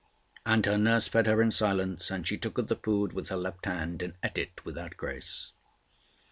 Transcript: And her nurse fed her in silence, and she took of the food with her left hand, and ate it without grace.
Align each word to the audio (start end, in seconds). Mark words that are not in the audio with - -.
And 0.47 0.65
her 0.65 0.79
nurse 0.79 1.07
fed 1.07 1.27
her 1.27 1.43
in 1.43 1.51
silence, 1.51 2.09
and 2.09 2.27
she 2.27 2.35
took 2.35 2.57
of 2.57 2.69
the 2.69 2.75
food 2.75 3.13
with 3.13 3.29
her 3.29 3.35
left 3.35 3.67
hand, 3.67 4.01
and 4.01 4.15
ate 4.23 4.39
it 4.39 4.65
without 4.65 4.97
grace. 4.97 5.51